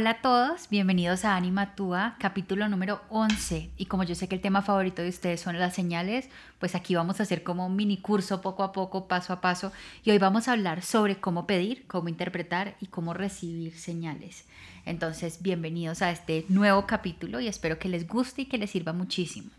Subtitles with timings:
[0.00, 3.70] Hola a todos, bienvenidos a Anima Tua, capítulo número 11.
[3.76, 6.28] Y como yo sé que el tema favorito de ustedes son las señales,
[6.60, 9.72] pues aquí vamos a hacer como un mini curso poco a poco, paso a paso.
[10.04, 14.44] Y hoy vamos a hablar sobre cómo pedir, cómo interpretar y cómo recibir señales.
[14.86, 18.92] Entonces, bienvenidos a este nuevo capítulo y espero que les guste y que les sirva
[18.92, 19.50] muchísimo.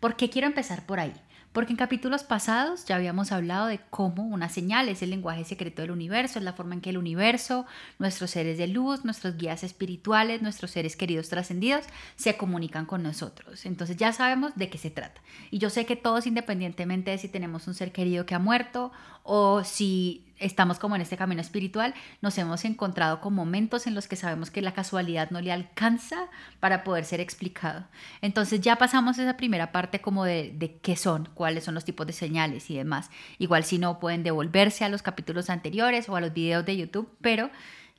[0.00, 1.12] ¿Por qué quiero empezar por ahí?
[1.52, 5.82] Porque en capítulos pasados ya habíamos hablado de cómo una señal es el lenguaje secreto
[5.82, 7.66] del universo, es la forma en que el universo,
[7.98, 11.84] nuestros seres de luz, nuestros guías espirituales, nuestros seres queridos trascendidos
[12.16, 13.66] se comunican con nosotros.
[13.66, 15.20] Entonces ya sabemos de qué se trata.
[15.50, 18.90] Y yo sé que todos, independientemente de si tenemos un ser querido que ha muerto
[19.22, 24.08] o si estamos como en este camino espiritual, nos hemos encontrado con momentos en los
[24.08, 26.28] que sabemos que la casualidad no le alcanza
[26.60, 27.84] para poder ser explicado.
[28.20, 32.06] Entonces ya pasamos esa primera parte como de, de qué son, cuáles son los tipos
[32.06, 33.10] de señales y demás.
[33.38, 37.08] Igual si no pueden devolverse a los capítulos anteriores o a los videos de YouTube,
[37.20, 37.50] pero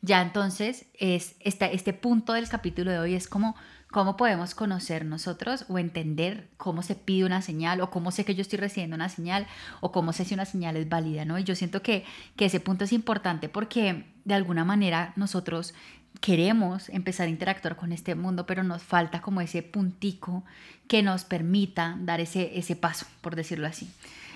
[0.03, 3.55] ya entonces es este, este punto del capítulo de hoy es como
[3.93, 8.33] ¿Cómo podemos conocer nosotros o entender cómo se pide una señal o cómo sé que
[8.33, 9.45] yo estoy recibiendo una señal
[9.81, 11.25] o cómo sé si una señal es válida?
[11.25, 11.37] ¿no?
[11.37, 12.03] Y yo siento que,
[12.35, 15.75] que ese punto es importante porque de alguna manera nosotros
[16.21, 20.43] queremos empezar a interactuar con este mundo, pero nos falta como ese puntico
[20.87, 23.91] que nos permita dar ese, ese paso, por decirlo así.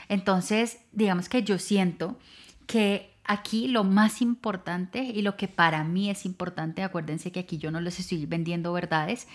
[0.08, 2.20] Entonces, digamos que yo siento
[2.68, 7.58] que Aquí lo más importante y lo que para mí es importante, acuérdense que aquí
[7.58, 9.28] yo no les estoy vendiendo verdades,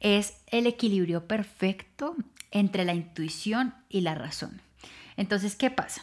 [0.00, 2.14] es el equilibrio perfecto
[2.50, 4.60] entre la intuición y la razón.
[5.16, 6.02] Entonces, ¿qué pasa?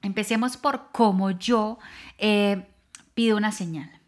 [0.00, 1.78] Empecemos por cómo yo
[2.16, 2.66] eh,
[3.14, 4.01] pido una señal.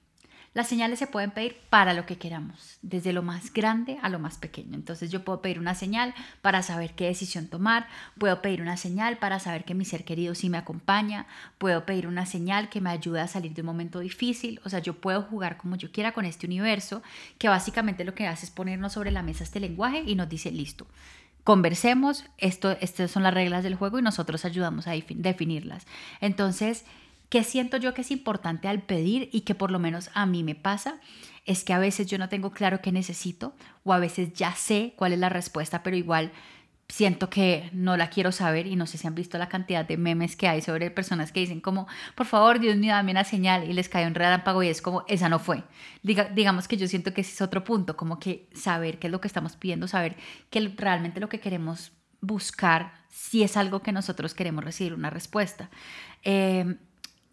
[0.55, 4.21] Las señales se pueden pedir para lo que queramos, desde lo más grande a lo
[4.21, 4.77] más pequeño.
[4.77, 7.89] Entonces yo puedo pedir una señal para saber qué decisión tomar,
[8.19, 11.27] puedo pedir una señal para saber que mi ser querido sí me acompaña,
[11.59, 14.79] puedo pedir una señal que me ayude a salir de un momento difícil, o sea,
[14.79, 17.03] yo puedo jugar como yo quiera con este universo,
[17.39, 20.53] que básicamente lo que hace es ponernos sobre la mesa este lenguaje y nos dice,
[20.53, 20.87] listo,
[21.43, 25.87] conversemos, esto, estas son las reglas del juego y nosotros ayudamos a definirlas.
[26.21, 26.85] Entonces,
[27.35, 30.45] ¿Qué siento yo que es importante al pedir y que por lo menos a mí
[30.45, 31.01] me pasa?
[31.45, 34.95] Es que a veces yo no tengo claro qué necesito o a veces ya sé
[34.95, 36.31] cuál es la respuesta, pero igual
[36.89, 39.97] siento que no la quiero saber y no sé si han visto la cantidad de
[39.97, 43.69] memes que hay sobre personas que dicen como, por favor, Dios mío, dame una señal
[43.69, 45.65] y les cae un relámpago y es como, esa no fue.
[46.05, 49.11] Diga, digamos que yo siento que ese es otro punto, como que saber qué es
[49.11, 50.15] lo que estamos pidiendo, saber
[50.51, 51.91] que realmente lo que queremos
[52.21, 55.69] buscar, si es algo que nosotros queremos recibir una respuesta.
[56.23, 56.77] Eh,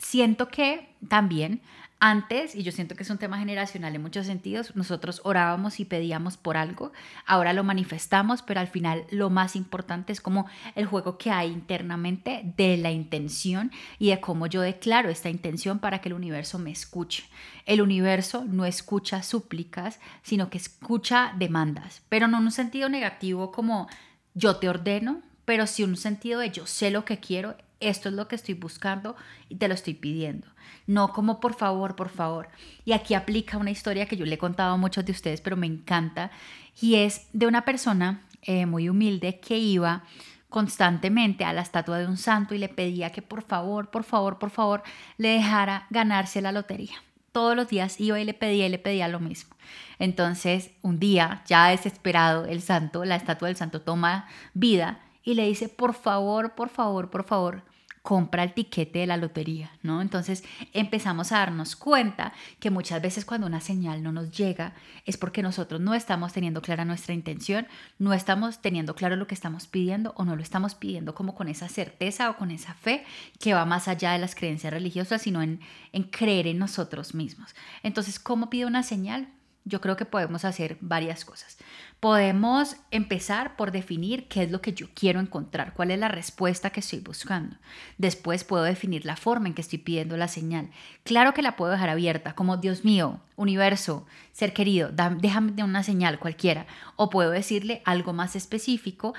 [0.02, 1.62] siento que también
[2.04, 5.86] antes, y yo siento que es un tema generacional en muchos sentidos, nosotros orábamos y
[5.86, 6.92] pedíamos por algo,
[7.28, 11.52] ahora lo manifestamos, pero al final lo más importante es como el juego que hay
[11.52, 16.58] internamente de la intención y de cómo yo declaro esta intención para que el universo
[16.58, 17.26] me escuche.
[17.68, 23.52] El universo no escucha súplicas, sino que escucha demandas, pero no en un sentido negativo
[23.52, 23.88] como
[24.34, 28.09] yo te ordeno, pero sí en un sentido de yo sé lo que quiero, esto
[28.09, 29.16] es lo que estoy buscando
[29.50, 30.47] y te lo estoy pidiendo.
[30.88, 32.47] No como por favor, por favor.
[32.86, 35.58] Y aquí aplica una historia que yo le he contado a muchos de ustedes, pero
[35.58, 36.31] me encanta,
[36.80, 40.03] y es de una persona eh, muy humilde que iba
[40.50, 44.38] constantemente a la estatua de un santo y le pedía que por favor, por favor,
[44.38, 44.84] por favor,
[45.18, 46.96] le dejara ganarse la lotería.
[47.31, 49.56] Todos los días iba y le pedía y le pedía lo mismo.
[50.00, 55.47] Entonces, un día, ya desesperado, el santo, la estatua del santo toma vida y le
[55.47, 57.64] dice, por favor, por favor, por favor,
[58.02, 60.02] compra el tiquete de la lotería, ¿no?
[60.02, 64.74] Entonces empezamos a darnos cuenta que muchas veces cuando una señal no nos llega
[65.06, 67.68] es porque nosotros no estamos teniendo clara nuestra intención,
[68.00, 71.48] no estamos teniendo claro lo que estamos pidiendo o no lo estamos pidiendo como con
[71.48, 73.04] esa certeza o con esa fe
[73.40, 75.60] que va más allá de las creencias religiosas, sino en,
[75.92, 77.54] en creer en nosotros mismos.
[77.84, 79.28] Entonces, ¿cómo pide una señal?
[79.64, 81.58] Yo creo que podemos hacer varias cosas.
[82.00, 86.72] Podemos empezar por definir qué es lo que yo quiero encontrar, cuál es la respuesta
[86.72, 87.58] que estoy buscando.
[88.00, 90.72] Después puedo definir la forma en que estoy pidiendo la señal.
[91.04, 96.18] Claro que la puedo dejar abierta, como Dios mío, universo, ser querido, déjame una señal
[96.18, 96.66] cualquiera.
[96.96, 99.14] O puedo decirle algo más específico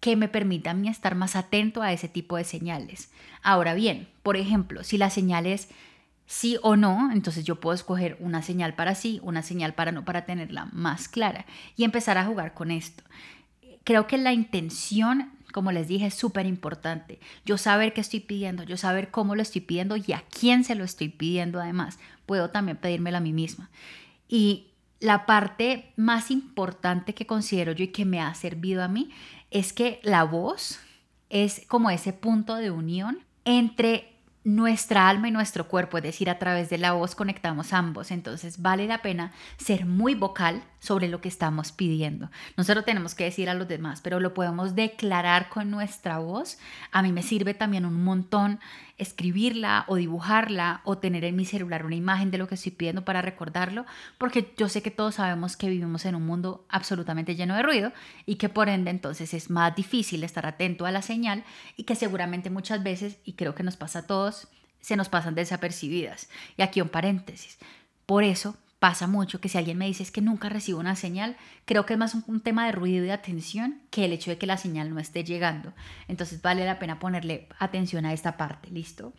[0.00, 3.10] que me permita a mí estar más atento a ese tipo de señales.
[3.42, 5.68] Ahora bien, por ejemplo, si la señal es
[6.26, 10.04] sí o no, entonces yo puedo escoger una señal para sí, una señal para no,
[10.04, 11.46] para tenerla más clara
[11.76, 13.04] y empezar a jugar con esto.
[13.84, 17.20] Creo que la intención, como les dije, es súper importante.
[17.44, 20.74] Yo saber qué estoy pidiendo, yo saber cómo lo estoy pidiendo y a quién se
[20.74, 21.98] lo estoy pidiendo además.
[22.26, 23.70] Puedo también pedírmelo a mí misma.
[24.28, 29.10] Y la parte más importante que considero yo y que me ha servido a mí
[29.52, 30.80] es que la voz
[31.30, 34.15] es como ese punto de unión entre
[34.46, 38.12] nuestra alma y nuestro cuerpo, es decir, a través de la voz conectamos ambos.
[38.12, 42.30] Entonces vale la pena ser muy vocal sobre lo que estamos pidiendo.
[42.56, 46.58] Nosotros tenemos que decir a los demás, pero lo podemos declarar con nuestra voz.
[46.92, 48.60] A mí me sirve también un montón
[48.98, 53.04] escribirla o dibujarla o tener en mi celular una imagen de lo que estoy pidiendo
[53.04, 53.84] para recordarlo,
[54.18, 57.92] porque yo sé que todos sabemos que vivimos en un mundo absolutamente lleno de ruido
[58.24, 61.44] y que por ende entonces es más difícil estar atento a la señal
[61.76, 64.48] y que seguramente muchas veces, y creo que nos pasa a todos,
[64.80, 66.28] se nos pasan desapercibidas.
[66.56, 67.58] Y aquí un paréntesis.
[68.06, 71.36] Por eso pasa mucho que si alguien me dice es que nunca recibo una señal,
[71.64, 74.38] creo que es más un, tema de ruido y de atención que el hecho de
[74.38, 75.72] que la señal no esté llegando.
[76.08, 79.14] Entonces vale la pena ponerle atención a esta parte, ¿listo?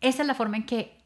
[0.00, 0.96] Esa es la forma en que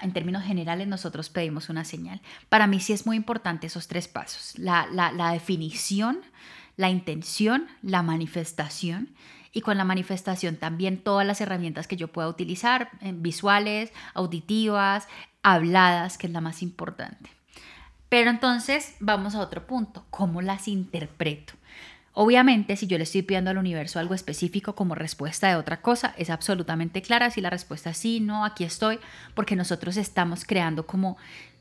[0.00, 2.20] en términos generales nosotros pedimos una señal.
[2.48, 6.20] Para mí sí es muy importante esos tres pasos, la, la definición,
[6.76, 9.10] la intención, la manifestación
[9.54, 15.08] y con la manifestación también todas las herramientas que yo pueda utilizar, eh, visuales, auditivas,
[15.44, 17.30] habladas, que es la más importante.
[18.08, 21.52] Pero entonces vamos a otro punto, ¿cómo las interpreto?
[22.14, 26.14] Obviamente, si yo le estoy pidiendo al universo algo específico como respuesta de otra cosa,
[26.16, 27.30] es absolutamente clara.
[27.30, 29.00] Si la respuesta es sí, no, aquí estoy,
[29.34, 31.16] porque nosotros estamos creando como,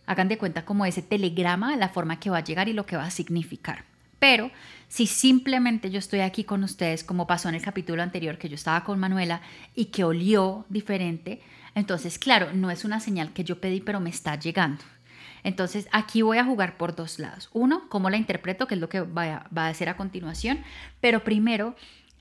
[0.05, 2.97] hagan de cuenta, como ese telegrama, la forma que va a llegar y lo que
[2.97, 3.83] va a significar.
[4.19, 4.51] Pero
[4.87, 8.55] si simplemente yo estoy aquí con ustedes, como pasó en el capítulo anterior, que yo
[8.55, 9.41] estaba con Manuela
[9.75, 11.41] y que olió diferente,
[11.75, 14.83] entonces, claro, no es una señal que yo pedí, pero me está llegando.
[15.43, 17.49] Entonces, aquí voy a jugar por dos lados.
[17.53, 20.59] Uno, cómo la interpreto, que es lo que va a, hacer a continuación,
[21.01, 21.75] pero primero,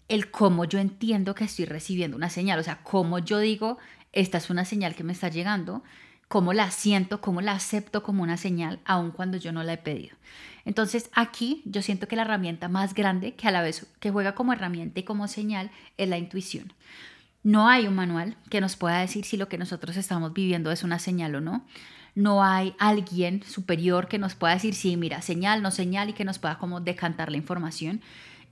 [0.09, 3.79] el cómo yo entiendo que estoy recibiendo una señal, o sea, cómo yo digo,
[4.13, 5.85] esta es una señal que me está llegando,
[6.29, 9.79] cómo la siento, cómo la acepto como una señal, aun cuando yo no la he
[9.79, 10.17] pedido.
[10.65, 14.35] Entonces aquí yo siento que la herramienta más grande, que a la vez que juega
[14.35, 16.73] como herramienta y como señal, es la intuición.
[17.43, 20.85] No hay un manual que nos pueda decir si lo que nosotros estamos viviendo es
[20.85, 21.67] una señal o no.
[22.15, 26.25] No hay alguien superior que nos pueda decir, sí, mira, señal, no señal y que
[26.25, 28.01] nos pueda como decantar la información.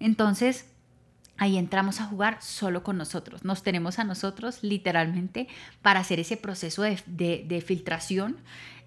[0.00, 0.66] Entonces,
[1.40, 3.44] ahí entramos a jugar solo con nosotros.
[3.44, 5.48] Nos tenemos a nosotros literalmente
[5.82, 8.36] para hacer ese proceso de, filtración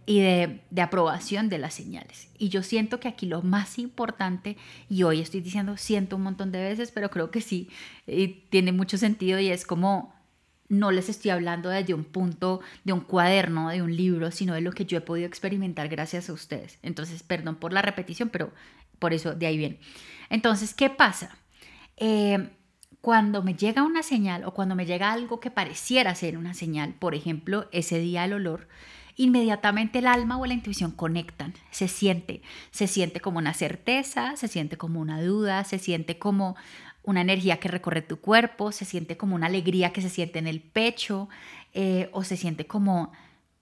[0.05, 2.29] y de, aprobación de las señales.
[2.37, 4.57] Y yo siento que aquí lo más importante,
[4.89, 7.69] y hoy estoy diciendo siento un montón de veces, pero creo que sí,
[8.07, 10.13] y tiene mucho sentido y es como
[10.69, 14.61] no les estoy hablando desde un punto de un cuaderno, de un libro, sino de
[14.61, 16.79] lo que yo he podido experimentar gracias a ustedes.
[16.81, 18.51] Entonces, perdón por la repetición, pero
[18.97, 19.79] por eso de ahí viene.
[20.29, 21.37] Entonces, ¿qué pasa?
[21.97, 22.49] Eh,
[23.01, 26.93] cuando me llega una señal o cuando me llega algo que pareciera ser una señal,
[26.93, 28.67] por ejemplo, ese día el olor,
[29.15, 34.47] inmediatamente el alma o la intuición conectan, se siente, se siente como una certeza, se
[34.47, 36.55] siente como una duda, se siente como
[37.03, 40.47] una energía que recorre tu cuerpo, se siente como una alegría que se siente en
[40.47, 41.29] el pecho
[41.73, 43.11] eh, o se siente como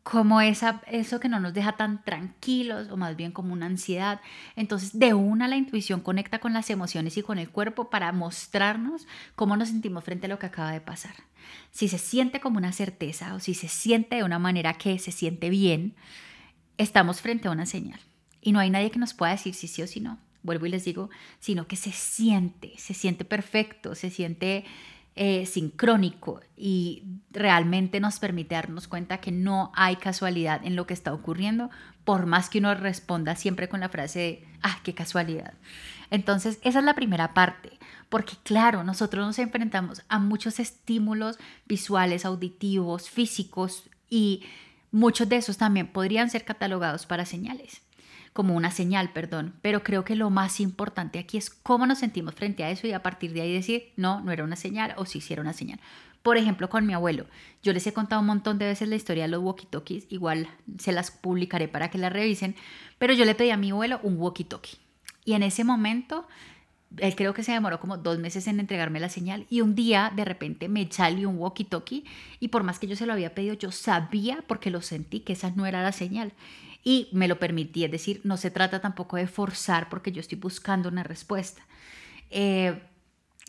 [0.03, 4.19] como esa, eso que no nos deja tan tranquilos o más bien como una ansiedad.
[4.55, 9.07] Entonces, de una la intuición conecta con las emociones y con el cuerpo para mostrarnos
[9.35, 11.13] cómo nos sentimos frente a lo que acaba de pasar.
[11.71, 15.11] Si se siente como una certeza o si se siente de una manera que se
[15.11, 15.95] siente bien,
[16.77, 17.99] estamos frente a una señal.
[18.41, 20.17] Y no hay nadie que nos pueda decir si sí o si no.
[20.41, 24.65] Vuelvo y les digo, sino que se siente, se siente perfecto, se siente
[25.15, 30.93] eh, sincrónico y realmente nos permite darnos cuenta que no hay casualidad en lo que
[30.93, 31.69] está ocurriendo,
[32.05, 35.53] por más que uno responda siempre con la frase de, ah, qué casualidad.
[36.11, 37.71] Entonces, esa es la primera parte,
[38.09, 44.43] porque claro, nosotros nos enfrentamos a muchos estímulos visuales, auditivos, físicos y
[44.91, 47.81] muchos de esos también podrían ser catalogados para señales
[48.33, 52.33] como una señal, perdón, pero creo que lo más importante aquí es cómo nos sentimos
[52.35, 55.05] frente a eso y a partir de ahí decir, no, no era una señal o
[55.05, 55.79] sí, sí era una señal.
[56.23, 57.25] Por ejemplo, con mi abuelo,
[57.63, 60.47] yo les he contado un montón de veces la historia de los walkie-talkies, igual
[60.77, 62.55] se las publicaré para que la revisen,
[62.99, 64.77] pero yo le pedí a mi abuelo un walkie-talkie.
[65.25, 66.27] Y en ese momento
[66.97, 69.45] él creo que se demoró como dos meses en entregarme la señal.
[69.49, 72.03] Y un día de repente me salió un walkie-talkie.
[72.39, 75.33] Y por más que yo se lo había pedido, yo sabía porque lo sentí que
[75.33, 76.33] esa no era la señal
[76.83, 80.37] y me lo permití, es decir, no se trata tampoco de forzar porque yo estoy
[80.37, 81.61] buscando una respuesta.
[82.29, 82.81] Eh,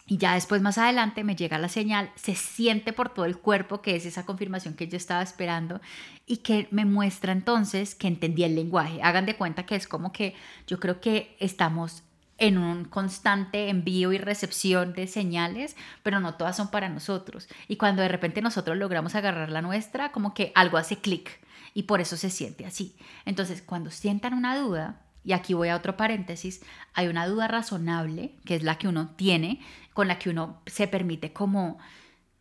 [0.06, 3.80] y ya después, más adelante, me llega la señal, se siente por todo el cuerpo
[3.80, 5.80] que es esa confirmación que yo estaba esperando
[6.26, 9.00] y que me muestra entonces que entendí el lenguaje.
[9.02, 10.34] Hagan de cuenta que es como que
[10.66, 12.02] yo creo que estamos
[12.38, 17.48] en un constante envío y recepción de señales, pero no todas son para nosotros.
[17.68, 21.40] Y cuando de repente nosotros logramos agarrar la nuestra, como que algo hace clic
[21.74, 22.96] y por eso se siente así.
[23.24, 26.62] Entonces, cuando sientan una duda, y aquí voy a otro paréntesis,
[26.94, 29.60] hay una duda razonable, que es la que uno tiene,
[29.92, 31.78] con la que uno se permite como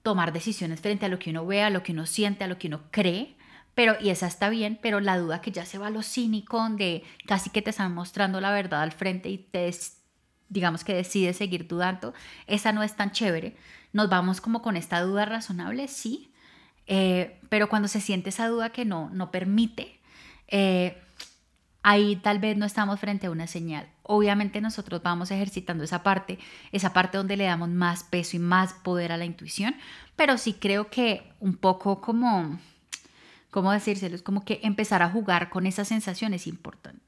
[0.03, 2.57] tomar decisiones frente a lo que uno ve, a lo que uno siente, a lo
[2.57, 3.35] que uno cree.
[3.75, 6.67] Pero, y esa está bien, pero la duda que ya se va a lo cínico,
[6.69, 9.71] de casi que te están mostrando la verdad al frente y te,
[10.49, 12.13] digamos que decides seguir dudando,
[12.47, 13.55] esa no es tan chévere.
[13.93, 16.30] Nos vamos como con esta duda razonable, sí,
[16.87, 19.99] eh, pero cuando se siente esa duda que no, no permite,
[20.47, 21.01] eh,
[21.83, 23.87] ahí tal vez no estamos frente a una señal.
[24.03, 26.39] Obviamente nosotros vamos ejercitando esa parte,
[26.71, 29.75] esa parte donde le damos más peso y más poder a la intuición,
[30.15, 32.59] pero sí creo que un poco como,
[33.49, 34.15] ¿cómo decírselo?
[34.15, 37.01] Es como que empezar a jugar con esa sensación es importante.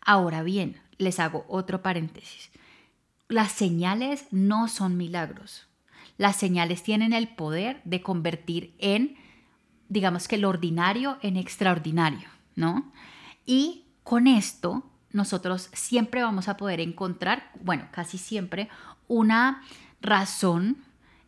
[0.00, 2.50] Ahora bien, les hago otro paréntesis.
[3.28, 5.66] Las señales no son milagros.
[6.16, 9.16] Las señales tienen el poder de convertir en,
[9.88, 12.92] digamos que lo ordinario en extraordinario, ¿no?
[13.46, 18.68] Y con esto nosotros siempre vamos a poder encontrar, bueno, casi siempre,
[19.06, 19.62] una
[20.00, 20.78] razón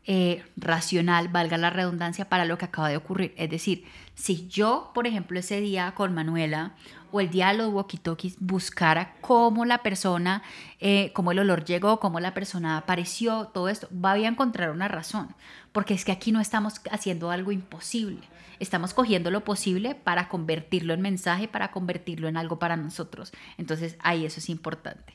[0.09, 3.35] eh, racional, valga la redundancia, para lo que acaba de ocurrir.
[3.37, 6.75] Es decir, si yo, por ejemplo, ese día con Manuela
[7.17, 10.43] o el los walkie-talkies buscara cómo la persona,
[10.81, 14.89] eh, cómo el olor llegó, cómo la persona apareció, todo esto, va a encontrar una
[14.89, 15.35] razón,
[15.73, 18.21] porque es que aquí no estamos haciendo algo imposible,
[18.61, 23.33] estamos cogiendo lo posible para convertirlo en mensaje, para convertirlo en algo para nosotros.
[23.59, 25.15] Entonces ahí eso es importante.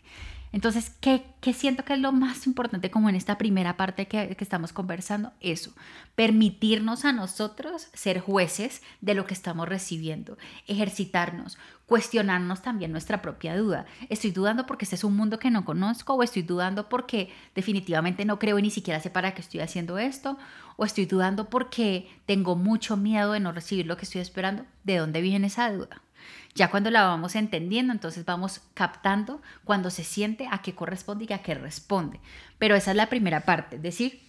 [0.53, 4.43] Entonces, ¿qué, siento que es lo más importante como en esta primera parte que, que,
[4.43, 5.31] estamos conversando?
[5.39, 5.73] Eso,
[6.15, 13.57] permitirnos a nosotros ser jueces de lo que estamos recibiendo, ejercitarnos, cuestionarnos también nuestra propia
[13.57, 13.85] duda.
[14.09, 18.25] ¿Estoy dudando porque este es un mundo que no conozco o estoy dudando porque definitivamente
[18.25, 20.37] no creo y ni siquiera sé para qué estoy haciendo esto?
[20.75, 24.65] ¿O estoy dudando porque tengo mucho miedo de no recibir lo que estoy esperando?
[24.83, 26.01] ¿De dónde viene esa duda?
[26.55, 31.33] Ya cuando la vamos entendiendo, entonces vamos captando cuando se siente a qué corresponde y
[31.33, 32.19] a qué responde.
[32.57, 34.21] Pero esa es la primera parte, es decir,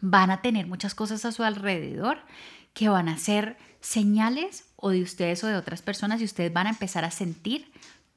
[0.00, 2.18] van a tener muchas cosas a su alrededor
[2.74, 6.66] que van a ser señales o de ustedes o de otras personas y ustedes van
[6.66, 7.70] a empezar a sentir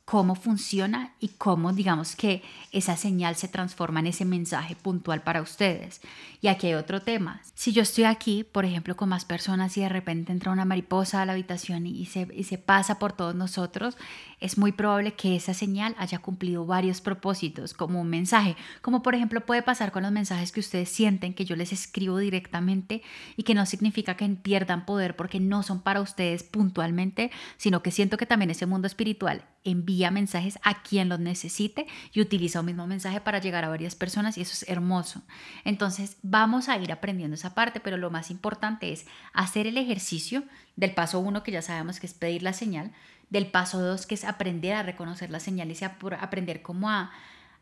[0.05, 5.41] cómo funciona y cómo digamos que esa señal se transforma en ese mensaje puntual para
[5.41, 5.99] ustedes.
[6.41, 7.41] Y aquí hay otro tema.
[7.55, 11.21] Si yo estoy aquí, por ejemplo, con más personas y de repente entra una mariposa
[11.21, 13.97] a la habitación y se, y se pasa por todos nosotros,
[14.39, 19.15] es muy probable que esa señal haya cumplido varios propósitos como un mensaje, como por
[19.15, 23.01] ejemplo puede pasar con los mensajes que ustedes sienten que yo les escribo directamente
[23.37, 27.89] y que no significa que pierdan poder porque no son para ustedes puntualmente, sino que
[27.89, 32.67] siento que también ese mundo espiritual envía mensajes a quien los necesite y utiliza un
[32.67, 35.21] mismo mensaje para llegar a varias personas y eso es hermoso.
[35.63, 40.43] Entonces vamos a ir aprendiendo esa parte, pero lo más importante es hacer el ejercicio
[40.75, 42.91] del paso uno que ya sabemos que es pedir la señal,
[43.29, 47.11] del paso 2, que es aprender a reconocer las señales y aprender cómo a,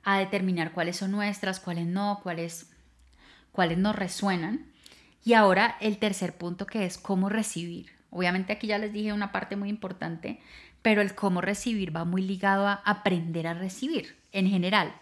[0.05, 2.69] determinar cuáles son nuestras, cuáles no, cuáles,
[3.53, 4.65] cuáles nos resuenan.
[5.23, 7.93] Y ahora el tercer punto que es cómo recibir.
[8.09, 10.41] Obviamente aquí ya les dije una parte muy importante,
[10.83, 14.93] pero el cómo recibir va muy ligado a aprender a recibir en general.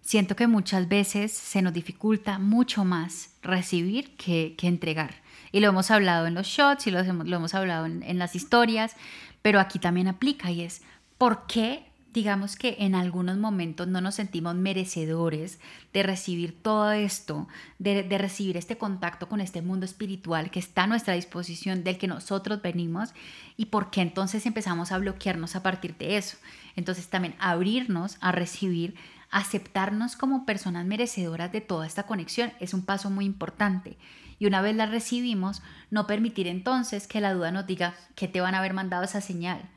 [0.00, 5.14] Siento que muchas veces se nos dificulta mucho más recibir que, entregar.
[5.52, 8.18] Y lo hemos hablado en los shots y lo hemos, lo hemos hablado en, en
[8.18, 8.96] las historias,
[9.42, 10.82] pero aquí también aplica y es
[11.18, 15.60] por qué digamos que en algunos momentos no nos sentimos merecedores
[15.92, 17.48] de recibir todo esto,
[17.78, 22.08] de, recibir este contacto con este mundo espiritual que está a nuestra disposición, del que
[22.08, 23.10] nosotros venimos,
[23.56, 26.38] y por qué entonces empezamos a bloquearnos a partir de eso.
[26.76, 28.94] Entonces también abrirnos a recibir,
[29.30, 33.98] aceptarnos como personas merecedoras de toda esta conexión es un paso muy importante
[34.38, 38.40] y una vez la recibimos, no permitir entonces que la duda nos diga que te
[38.40, 39.68] van a haber mandado esa señal.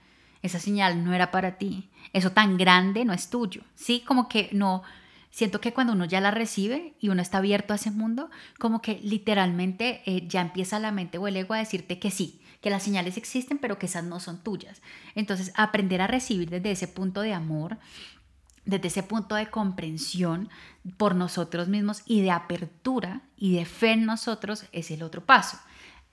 [0.42, 1.90] Esa señal no era para ti.
[2.14, 3.62] Eso tan grande no es tuyo.
[3.76, 4.84] Sí, como que no.
[5.30, 8.30] Siento que cuando uno ya la recibe y uno está abierto a ese mundo,
[8.60, 12.42] como que literalmente eh, ya empieza la mente o el ego a decirte que sí,
[12.60, 14.82] que las señales existen, pero que esas no son tuyas.
[15.16, 17.78] Entonces, aprender a recibir desde ese punto de amor,
[18.66, 20.50] desde ese punto de comprensión
[20.98, 25.58] por nosotros mismos y de apertura y de fe en nosotros es el otro paso.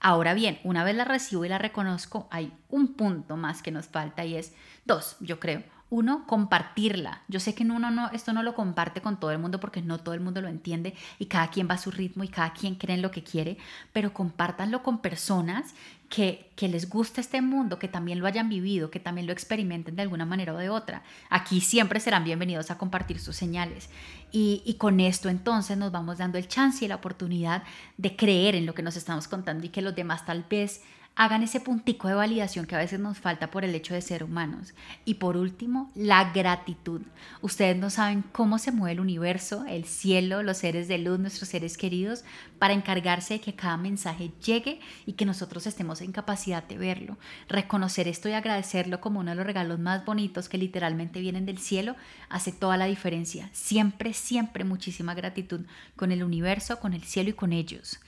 [0.00, 3.88] Ahora bien, una vez la recibo y la reconozco, hay un punto más que nos
[3.88, 4.52] falta y es
[4.84, 5.64] dos, yo creo.
[5.90, 7.22] Uno, compartirla.
[7.28, 9.98] Yo sé que uno no, esto no lo comparte con todo el mundo porque no
[9.98, 12.74] todo el mundo lo entiende y cada quien va a su ritmo y cada quien
[12.74, 13.56] cree en lo que quiere,
[13.94, 15.74] pero compártanlo con personas
[16.08, 20.02] que, les guste este mundo, que también lo hayan vivido, que también lo experimenten de
[20.02, 21.02] alguna manera o de otra.
[21.28, 23.90] Aquí siempre serán bienvenidos a compartir sus señales.
[24.32, 27.62] Y, y con esto entonces nos vamos dando el chance y la oportunidad
[27.96, 30.82] de creer en lo que nos estamos contando y que los demás tal vez
[31.18, 34.22] hagan ese puntico de validación que a veces nos falta por el hecho de ser
[34.22, 34.72] humanos.
[35.04, 37.02] Y por último, la gratitud.
[37.42, 41.48] Ustedes no saben cómo se mueve el universo, el cielo, los seres de luz, nuestros
[41.48, 42.22] seres queridos,
[42.60, 47.18] para encargarse de que cada mensaje llegue y que nosotros estemos en capacidad de verlo.
[47.48, 51.58] Reconocer esto y agradecerlo como uno de los regalos más bonitos que literalmente vienen del
[51.58, 51.96] cielo
[52.28, 53.50] hace toda la diferencia.
[53.52, 55.62] Siempre, siempre muchísima gratitud
[55.96, 57.98] con el universo, con el cielo y con ellos.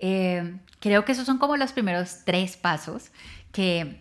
[0.00, 3.10] Eh, creo que esos son como los primeros tres pasos
[3.52, 4.00] que,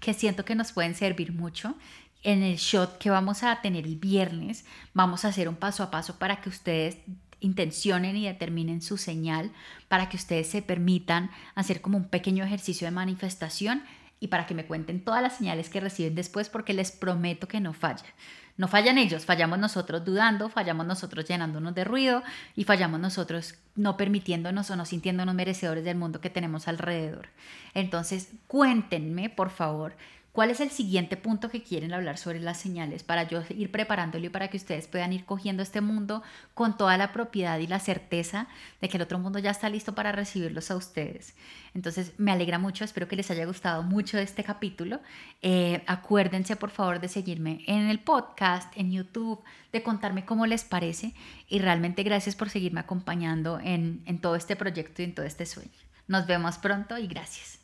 [0.00, 1.76] que siento que nos pueden servir mucho.
[2.22, 5.90] En el shot que vamos a tener el viernes, vamos a hacer un paso a
[5.90, 6.96] paso para que ustedes
[7.40, 9.52] intencionen y determinen su señal,
[9.88, 13.82] para que ustedes se permitan hacer como un pequeño ejercicio de manifestación
[14.18, 17.60] y para que me cuenten todas las señales que reciben después, porque les prometo que
[17.60, 18.06] no falla.
[18.56, 22.22] No fallan ellos, fallamos nosotros dudando, fallamos nosotros llenándonos de ruido
[22.54, 27.30] y fallamos nosotros no permitiéndonos o no sintiéndonos merecedores del mundo que tenemos alrededor.
[27.74, 29.96] Entonces, cuéntenme, por favor,
[30.34, 34.26] ¿Cuál es el siguiente punto que quieren hablar sobre las señales para yo ir preparándolo
[34.26, 36.24] y para que ustedes puedan ir cogiendo este mundo
[36.54, 38.48] con toda la propiedad y la certeza
[38.80, 41.36] de que el otro mundo ya está listo para recibirlos a ustedes?
[41.72, 44.98] Entonces me alegra mucho, espero que les haya gustado mucho este capítulo.
[45.40, 50.64] Eh, acuérdense por favor de seguirme en el podcast, en YouTube, de contarme cómo les
[50.64, 51.14] parece
[51.48, 55.46] y realmente gracias por seguirme acompañando en, en todo este proyecto y en todo este
[55.46, 55.70] sueño.
[56.08, 57.63] Nos vemos pronto y gracias.